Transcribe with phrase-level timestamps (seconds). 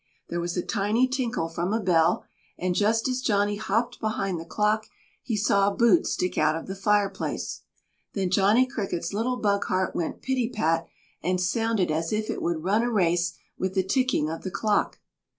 [0.29, 2.25] There was a tiny tinkle from a bell
[2.57, 4.87] and, just as Johnny hopped behind the clock,
[5.21, 7.61] he saw a boot stick out of the fireplace.
[8.13, 10.87] Then Johnny Cricket's little bug heart went pitty pat,
[11.21, 14.97] and sounded as if it would run a race with the ticking of the clock.